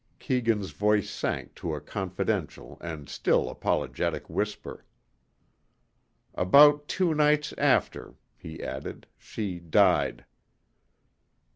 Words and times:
Keegan's 0.17 0.71
voice 0.71 1.11
sank 1.11 1.53
to 1.53 1.75
a 1.75 1.79
confidential 1.79 2.79
and 2.81 3.07
still 3.07 3.51
apologetic 3.51 4.27
whisper. 4.31 4.83
"About 6.33 6.87
two 6.87 7.13
nights 7.13 7.53
after," 7.59 8.15
he 8.35 8.63
added, 8.63 9.05
"she 9.19 9.59
died." 9.59 10.25